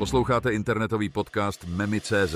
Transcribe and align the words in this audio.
Posloucháte 0.00 0.52
internetový 0.52 1.08
podcast 1.08 1.64
Memi.cz. 1.64 2.34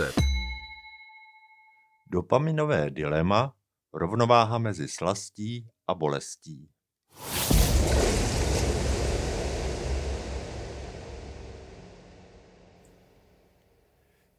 Dopaminové 2.10 2.90
dilema, 2.90 3.54
rovnováha 3.92 4.58
mezi 4.58 4.88
slastí 4.88 5.66
a 5.88 5.94
bolestí. 5.94 6.68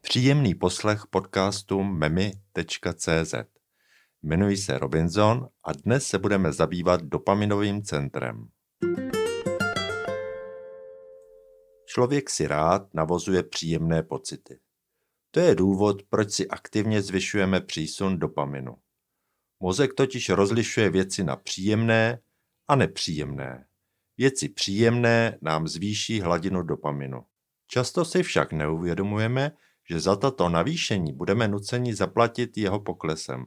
Příjemný 0.00 0.54
poslech 0.54 1.02
podcastu 1.10 1.82
memi.cz. 1.82 3.34
Jmenuji 4.22 4.56
se 4.56 4.78
Robinson 4.78 5.48
a 5.64 5.72
dnes 5.72 6.06
se 6.06 6.18
budeme 6.18 6.52
zabývat 6.52 7.02
dopaminovým 7.02 7.82
centrem. 7.82 8.48
Člověk 11.96 12.30
si 12.30 12.46
rád 12.46 12.94
navozuje 12.94 13.42
příjemné 13.42 14.02
pocity. 14.02 14.58
To 15.30 15.40
je 15.40 15.54
důvod, 15.54 16.02
proč 16.02 16.32
si 16.32 16.48
aktivně 16.48 17.02
zvyšujeme 17.02 17.60
přísun 17.60 18.18
dopaminu. 18.18 18.76
Mozek 19.60 19.94
totiž 19.94 20.28
rozlišuje 20.28 20.90
věci 20.90 21.24
na 21.24 21.36
příjemné 21.36 22.20
a 22.68 22.76
nepříjemné. 22.76 23.66
Věci 24.16 24.48
příjemné 24.48 25.38
nám 25.42 25.68
zvýší 25.68 26.20
hladinu 26.20 26.62
dopaminu. 26.62 27.24
Často 27.66 28.04
si 28.04 28.22
však 28.22 28.52
neuvědomujeme, 28.52 29.52
že 29.88 30.00
za 30.00 30.16
tato 30.16 30.48
navýšení 30.48 31.12
budeme 31.12 31.48
nuceni 31.48 31.94
zaplatit 31.94 32.58
jeho 32.58 32.80
poklesem. 32.80 33.46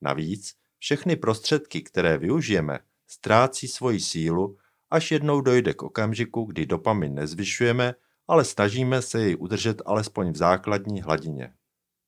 Navíc 0.00 0.54
všechny 0.78 1.16
prostředky, 1.16 1.82
které 1.82 2.18
využijeme, 2.18 2.78
ztrácí 3.06 3.68
svoji 3.68 4.00
sílu 4.00 4.58
až 4.90 5.10
jednou 5.10 5.40
dojde 5.40 5.74
k 5.74 5.82
okamžiku, 5.82 6.44
kdy 6.44 6.66
dopamin 6.66 7.14
nezvyšujeme, 7.14 7.94
ale 8.28 8.44
snažíme 8.44 9.02
se 9.02 9.20
jej 9.20 9.36
udržet 9.38 9.82
alespoň 9.86 10.32
v 10.32 10.36
základní 10.36 11.02
hladině. 11.02 11.52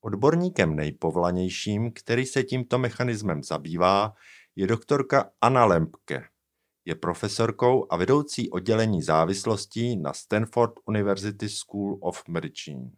Odborníkem 0.01 0.77
nejpovlanějším, 0.77 1.93
který 1.93 2.27
se 2.27 2.43
tímto 2.43 2.79
mechanismem 2.79 3.43
zabývá, 3.43 4.15
je 4.57 4.67
doktorka 4.67 5.31
Anna 5.41 5.65
Lempke. 5.65 6.29
Je 6.85 6.95
profesorkou 6.95 7.87
a 7.91 7.97
vedoucí 7.97 8.51
oddělení 8.51 9.03
závislostí 9.03 9.97
na 9.97 10.13
Stanford 10.13 10.73
University 10.87 11.49
School 11.49 11.99
of 12.01 12.29
Medicine. 12.29 12.91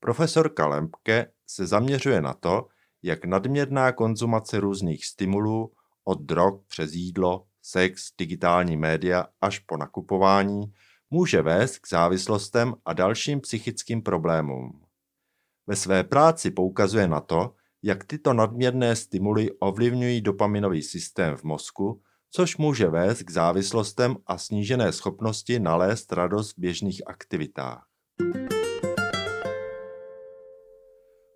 Profesorka 0.00 0.66
Lempke 0.66 1.32
se 1.46 1.66
zaměřuje 1.66 2.20
na 2.20 2.34
to, 2.34 2.66
jak 3.02 3.24
nadměrná 3.24 3.92
konzumace 3.92 4.60
různých 4.60 5.06
stimulů, 5.06 5.72
od 6.04 6.20
drog 6.22 6.54
přes 6.66 6.92
jídlo, 6.92 7.46
sex, 7.66 8.10
digitální 8.18 8.76
média 8.76 9.26
až 9.40 9.58
po 9.58 9.76
nakupování 9.76 10.72
může 11.10 11.42
vést 11.42 11.78
k 11.78 11.88
závislostem 11.88 12.74
a 12.84 12.92
dalším 12.92 13.40
psychickým 13.40 14.02
problémům. 14.02 14.80
Ve 15.66 15.76
své 15.76 16.04
práci 16.04 16.50
poukazuje 16.50 17.08
na 17.08 17.20
to, 17.20 17.54
jak 17.82 18.04
tyto 18.04 18.32
nadměrné 18.32 18.96
stimuly 18.96 19.50
ovlivňují 19.50 20.20
dopaminový 20.20 20.82
systém 20.82 21.36
v 21.36 21.44
mozku, 21.44 22.02
což 22.30 22.56
může 22.56 22.88
vést 22.88 23.22
k 23.22 23.30
závislostem 23.30 24.16
a 24.26 24.38
snížené 24.38 24.92
schopnosti 24.92 25.58
nalézt 25.58 26.12
radost 26.12 26.52
v 26.52 26.60
běžných 26.60 27.02
aktivitách. 27.06 27.86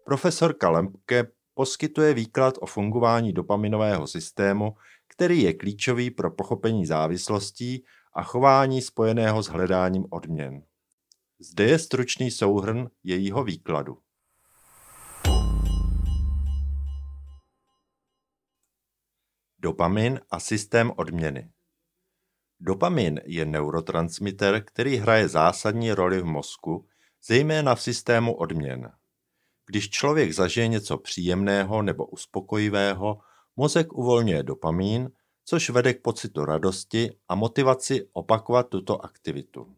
Profesor 0.04 0.54
Kalempke 0.54 1.26
poskytuje 1.54 2.14
výklad 2.14 2.54
o 2.60 2.66
fungování 2.66 3.32
dopaminového 3.32 4.06
systému, 4.06 4.74
který 5.18 5.42
je 5.42 5.54
klíčový 5.54 6.10
pro 6.10 6.30
pochopení 6.30 6.86
závislostí 6.86 7.84
a 8.14 8.22
chování 8.22 8.82
spojeného 8.82 9.42
s 9.42 9.46
hledáním 9.46 10.06
odměn. 10.10 10.62
Zde 11.38 11.64
je 11.64 11.78
stručný 11.78 12.30
souhrn 12.30 12.90
jejího 13.04 13.44
výkladu. 13.44 13.98
Dopamin 19.58 20.20
a 20.30 20.40
systém 20.40 20.92
odměny. 20.96 21.50
Dopamin 22.60 23.20
je 23.24 23.46
neurotransmiter, 23.46 24.64
který 24.64 24.96
hraje 24.96 25.28
zásadní 25.28 25.92
roli 25.92 26.20
v 26.20 26.24
mozku, 26.24 26.86
zejména 27.26 27.74
v 27.74 27.82
systému 27.82 28.34
odměn. 28.34 28.92
Když 29.66 29.90
člověk 29.90 30.32
zažije 30.32 30.68
něco 30.68 30.98
příjemného 30.98 31.82
nebo 31.82 32.06
uspokojivého, 32.06 33.18
mozek 33.58 33.92
uvolňuje 33.92 34.42
dopamin, 34.42 35.10
což 35.48 35.70
vede 35.70 35.94
k 35.94 36.02
pocitu 36.02 36.44
radosti 36.44 37.10
a 37.28 37.34
motivaci 37.34 38.08
opakovat 38.12 38.68
tuto 38.68 39.04
aktivitu. 39.04 39.74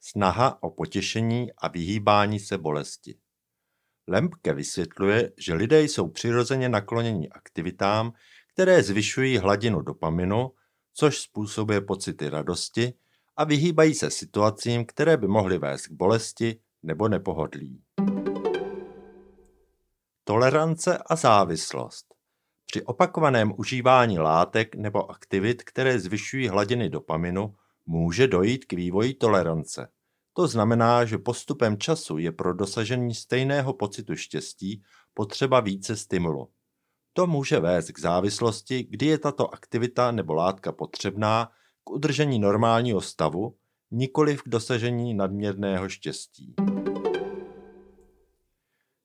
Snaha 0.00 0.62
o 0.62 0.70
potěšení 0.70 1.52
a 1.58 1.68
vyhýbání 1.68 2.40
se 2.40 2.58
bolesti. 2.58 3.18
Lempke 4.08 4.54
vysvětluje, 4.54 5.32
že 5.38 5.54
lidé 5.54 5.82
jsou 5.82 6.08
přirozeně 6.08 6.68
nakloněni 6.68 7.28
aktivitám, 7.28 8.12
které 8.52 8.82
zvyšují 8.82 9.38
hladinu 9.38 9.80
dopaminu, 9.80 10.50
což 10.92 11.20
způsobuje 11.20 11.80
pocity 11.80 12.28
radosti 12.28 12.94
a 13.36 13.44
vyhýbají 13.44 13.94
se 13.94 14.10
situacím, 14.10 14.86
které 14.86 15.16
by 15.16 15.28
mohly 15.28 15.58
vést 15.58 15.86
k 15.86 15.92
bolesti 15.92 16.60
nebo 16.82 17.08
nepohodlí. 17.08 17.82
Tolerance 20.24 20.98
a 20.98 21.16
závislost. 21.16 22.09
Při 22.70 22.82
opakovaném 22.82 23.52
užívání 23.56 24.18
látek 24.18 24.74
nebo 24.74 25.10
aktivit, 25.10 25.62
které 25.62 25.98
zvyšují 25.98 26.48
hladiny 26.48 26.88
dopaminu, 26.88 27.54
může 27.86 28.26
dojít 28.26 28.64
k 28.64 28.72
vývoji 28.72 29.14
tolerance. 29.14 29.88
To 30.32 30.48
znamená, 30.48 31.04
že 31.04 31.18
postupem 31.18 31.78
času 31.78 32.18
je 32.18 32.32
pro 32.32 32.54
dosažení 32.54 33.14
stejného 33.14 33.72
pocitu 33.72 34.16
štěstí 34.16 34.82
potřeba 35.14 35.60
více 35.60 35.96
stimulu. 35.96 36.48
To 37.12 37.26
může 37.26 37.60
vést 37.60 37.92
k 37.92 38.00
závislosti, 38.00 38.86
kdy 38.90 39.06
je 39.06 39.18
tato 39.18 39.54
aktivita 39.54 40.10
nebo 40.10 40.34
látka 40.34 40.72
potřebná 40.72 41.50
k 41.84 41.90
udržení 41.90 42.38
normálního 42.38 43.00
stavu, 43.00 43.56
nikoliv 43.90 44.42
k 44.42 44.48
dosažení 44.48 45.14
nadměrného 45.14 45.88
štěstí. 45.88 46.54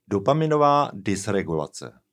Dopaminová 0.07 0.91
dysregulace. 0.93 2.04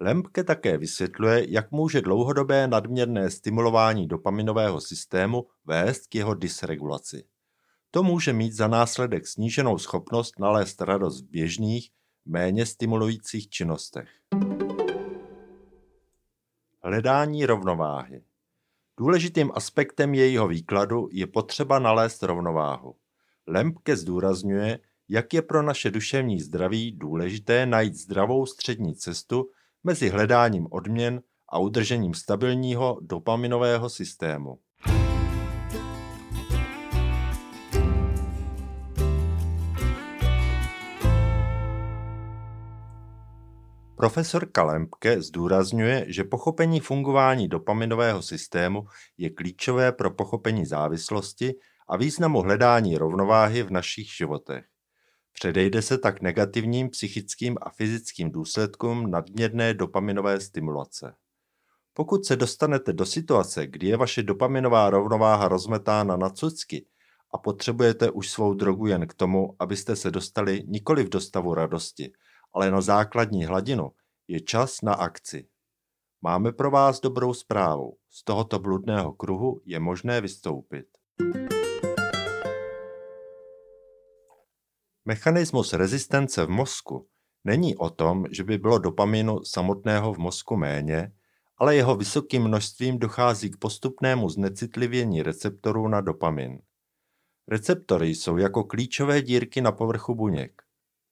Lempke 0.00 0.44
také 0.44 0.78
vysvětluje, 0.78 1.46
jak 1.48 1.70
může 1.70 2.00
dlouhodobé 2.00 2.68
nadměrné 2.68 3.30
stimulování 3.30 4.08
dopaminového 4.08 4.80
systému 4.80 5.46
vést 5.64 6.06
k 6.06 6.14
jeho 6.14 6.34
dysregulaci. 6.34 7.24
To 7.90 8.02
může 8.02 8.32
mít 8.32 8.52
za 8.52 8.68
následek 8.68 9.26
sníženou 9.26 9.78
schopnost 9.78 10.38
nalézt 10.38 10.80
radost 10.80 11.22
v 11.22 11.30
běžných, 11.30 11.90
méně 12.24 12.66
stimulujících 12.66 13.48
činnostech. 13.48 14.08
Hledání 16.82 17.46
rovnováhy. 17.46 18.22
Důležitým 18.96 19.50
aspektem 19.54 20.14
jejího 20.14 20.48
výkladu 20.48 21.08
je 21.12 21.26
potřeba 21.26 21.78
nalézt 21.78 22.22
rovnováhu. 22.22 22.94
Lempke 23.46 23.96
zdůrazňuje, 23.96 24.78
jak 25.08 25.34
je 25.34 25.42
pro 25.42 25.62
naše 25.62 25.90
duševní 25.90 26.40
zdraví 26.40 26.92
důležité 26.92 27.66
najít 27.66 27.94
zdravou 27.94 28.46
střední 28.46 28.94
cestu 28.94 29.50
mezi 29.84 30.08
hledáním 30.08 30.66
odměn 30.70 31.22
a 31.52 31.58
udržením 31.58 32.14
stabilního 32.14 32.98
dopaminového 33.02 33.88
systému. 33.90 34.58
Profesor 43.96 44.46
Kalempke 44.52 45.22
zdůrazňuje, 45.22 46.04
že 46.08 46.24
pochopení 46.24 46.80
fungování 46.80 47.48
dopaminového 47.48 48.22
systému 48.22 48.84
je 49.18 49.30
klíčové 49.30 49.92
pro 49.92 50.10
pochopení 50.10 50.66
závislosti 50.66 51.54
a 51.88 51.96
významu 51.96 52.40
hledání 52.40 52.98
rovnováhy 52.98 53.62
v 53.62 53.70
našich 53.70 54.06
životech. 54.16 54.73
Předejde 55.34 55.82
se 55.82 55.98
tak 55.98 56.22
negativním 56.22 56.90
psychickým 56.90 57.56
a 57.62 57.70
fyzickým 57.70 58.30
důsledkům 58.32 59.10
nadměrné 59.10 59.74
dopaminové 59.74 60.40
stimulace. 60.40 61.14
Pokud 61.92 62.24
se 62.24 62.36
dostanete 62.36 62.92
do 62.92 63.06
situace, 63.06 63.66
kdy 63.66 63.86
je 63.86 63.96
vaše 63.96 64.22
dopaminová 64.22 64.90
rovnováha 64.90 65.48
rozmetána 65.48 66.16
na 66.16 66.30
cucky 66.30 66.86
a 67.30 67.38
potřebujete 67.38 68.10
už 68.10 68.30
svou 68.30 68.54
drogu 68.54 68.86
jen 68.86 69.06
k 69.06 69.14
tomu, 69.14 69.56
abyste 69.58 69.96
se 69.96 70.10
dostali 70.10 70.62
nikoli 70.66 71.04
v 71.04 71.08
dostavu 71.08 71.54
radosti, 71.54 72.12
ale 72.54 72.70
na 72.70 72.80
základní 72.80 73.44
hladinu, 73.44 73.92
je 74.28 74.40
čas 74.40 74.82
na 74.82 74.94
akci. 74.94 75.46
Máme 76.22 76.52
pro 76.52 76.70
vás 76.70 77.00
dobrou 77.00 77.34
zprávu. 77.34 77.96
Z 78.10 78.24
tohoto 78.24 78.58
bludného 78.58 79.12
kruhu 79.12 79.60
je 79.64 79.80
možné 79.80 80.20
vystoupit. 80.20 80.86
Mechanismus 85.06 85.72
rezistence 85.72 86.44
v 86.44 86.48
mozku 86.48 87.08
není 87.44 87.76
o 87.76 87.90
tom, 87.90 88.24
že 88.30 88.44
by 88.44 88.58
bylo 88.58 88.78
dopaminu 88.78 89.44
samotného 89.44 90.14
v 90.14 90.18
mozku 90.18 90.56
méně, 90.56 91.12
ale 91.58 91.76
jeho 91.76 91.96
vysokým 91.96 92.42
množstvím 92.42 92.98
dochází 92.98 93.50
k 93.50 93.56
postupnému 93.56 94.28
znecitlivění 94.28 95.22
receptorů 95.22 95.88
na 95.88 96.00
dopamin. 96.00 96.58
Receptory 97.48 98.08
jsou 98.08 98.36
jako 98.36 98.64
klíčové 98.64 99.22
dírky 99.22 99.60
na 99.60 99.72
povrchu 99.72 100.14
buněk. 100.14 100.62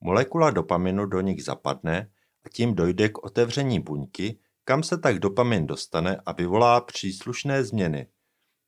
Molekula 0.00 0.50
dopaminu 0.50 1.06
do 1.06 1.20
nich 1.20 1.44
zapadne 1.44 2.10
a 2.44 2.48
tím 2.48 2.74
dojde 2.74 3.08
k 3.08 3.24
otevření 3.24 3.80
buňky, 3.80 4.38
kam 4.64 4.82
se 4.82 4.98
tak 4.98 5.18
dopamin 5.18 5.66
dostane 5.66 6.16
a 6.26 6.32
vyvolá 6.32 6.80
příslušné 6.80 7.64
změny. 7.64 8.06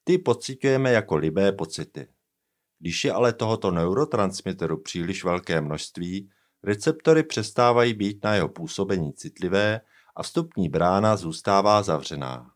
Ty 0.05 0.19
pocitujeme 0.19 0.93
jako 0.93 1.17
libé 1.17 1.53
pocity. 1.53 2.09
Když 2.79 3.05
je 3.05 3.13
ale 3.13 3.33
tohoto 3.33 3.71
neurotransmiteru 3.71 4.83
příliš 4.83 5.25
velké 5.25 5.61
množství, 5.61 6.31
receptory 6.63 7.23
přestávají 7.23 7.95
být 7.95 8.25
na 8.25 8.35
jeho 8.35 8.49
působení 8.49 9.13
citlivé 9.13 9.81
a 10.17 10.23
vstupní 10.23 10.69
brána 10.69 11.17
zůstává 11.17 11.83
zavřená. 11.83 12.51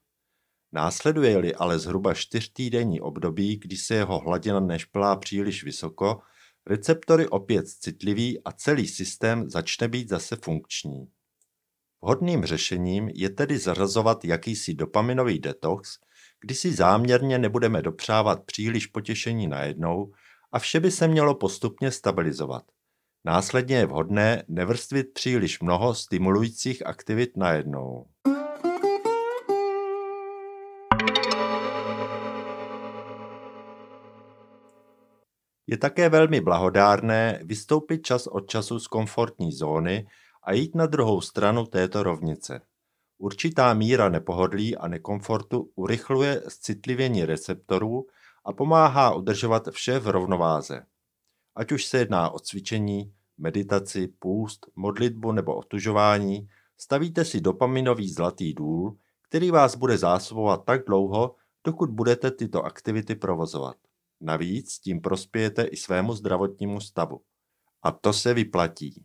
Následuje-li 0.73 1.55
ale 1.55 1.79
zhruba 1.79 2.15
čtyřtýdenní 2.15 3.01
období, 3.01 3.57
kdy 3.57 3.77
se 3.77 3.95
jeho 3.95 4.19
hladina 4.19 4.61
nešplá 4.61 5.17
příliš 5.17 5.65
vysoko, 5.65 6.21
receptory 6.67 7.29
opět 7.29 7.69
citliví 7.69 8.45
a 8.45 8.53
celý 8.53 8.89
systém 8.89 9.51
začne 9.51 9.89
být 9.89 10.09
zase 10.09 10.37
funkční. 10.37 11.09
Vhodným 12.03 12.45
řešením 12.45 13.09
je 13.09 13.31
tedy 13.31 13.59
zařazovat 13.59 14.25
jakýsi 14.25 14.75
dopaminový 14.75 15.39
detox, 15.39 15.99
kdy 16.41 16.55
si 16.55 16.75
záměrně 16.75 17.39
nebudeme 17.39 17.83
dopřávat 17.83 18.45
příliš 18.45 18.87
potěšení 18.87 19.47
najednou 19.47 20.13
a 20.53 20.59
vše 20.59 20.81
by 20.81 20.91
se 20.91 21.09
mělo 21.09 21.35
postupně 21.35 21.91
stabilizovat. 21.91 22.63
Následně 23.25 23.77
je 23.77 23.87
vhodné 23.87 24.45
nevrstvit 24.49 25.07
příliš 25.15 25.61
mnoho 25.61 25.95
stimulujících 25.95 26.87
aktivit 26.87 27.37
najednou. 27.37 28.07
Je 35.67 35.79
také 35.79 36.09
velmi 36.09 36.41
blahodárné 36.41 37.41
vystoupit 37.45 38.07
čas 38.07 38.27
od 38.27 38.51
času 38.51 38.79
z 38.79 38.87
komfortní 38.87 39.53
zóny 39.53 40.07
a 40.43 40.53
jít 40.53 40.75
na 40.75 40.87
druhou 40.87 41.21
stranu 41.21 41.67
této 41.67 42.03
rovnice. 42.03 42.61
Určitá 43.19 43.75
míra 43.75 44.09
nepohodlí 44.09 44.77
a 44.77 44.89
nekomfortu 44.89 45.71
urychluje 45.75 46.43
citlivění 46.49 47.25
receptorů 47.25 48.07
a 48.45 48.53
pomáhá 48.53 49.15
udržovat 49.15 49.69
vše 49.71 49.99
v 49.99 50.07
rovnováze. 50.07 50.83
Ať 51.55 51.73
už 51.73 51.85
se 51.85 51.99
jedná 51.99 52.31
o 52.31 52.39
cvičení, 52.39 53.13
meditaci, 53.39 54.09
půst, 54.19 54.67
modlitbu 54.77 55.33
nebo 55.33 55.57
otužování, 55.57 56.49
stavíte 56.77 57.25
si 57.25 57.41
dopaminový 57.41 58.13
zlatý 58.13 58.55
důl, 58.55 58.97
který 59.29 59.51
vás 59.51 59.77
bude 59.77 59.99
zásobovat 59.99 60.65
tak 60.65 60.85
dlouho, 60.87 61.35
dokud 61.65 61.91
budete 61.91 62.31
tyto 62.31 62.63
aktivity 62.63 63.15
provozovat. 63.15 63.77
Navíc 64.21 64.79
tím 64.79 65.01
prospějete 65.01 65.65
i 65.65 65.77
svému 65.77 66.15
zdravotnímu 66.15 66.81
stavu. 66.81 67.21
A 67.83 67.91
to 67.93 68.13
se 68.13 68.35
vyplatí. 68.35 69.05